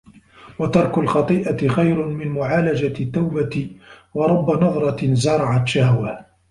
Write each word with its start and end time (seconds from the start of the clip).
وَتَرْكُ 0.59 0.97
الْخَطِيئَةِ 0.97 1.67
خَيْرٌ 1.67 2.07
مِنْ 2.07 2.27
مُعَالَجَةِ 2.27 3.03
التَّوْبَةِ 3.03 3.77
وَرُبَّ 4.13 4.63
نَظْرَةٍ 4.63 5.13
زَرَعَتْ 5.13 5.67
شَهْوَةً 5.67 6.25